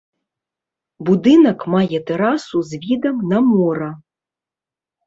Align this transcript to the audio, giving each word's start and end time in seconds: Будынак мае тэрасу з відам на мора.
Будынак 1.09 1.59
мае 1.75 1.97
тэрасу 2.09 2.57
з 2.71 2.81
відам 2.87 3.15
на 3.35 3.39
мора. 3.55 3.91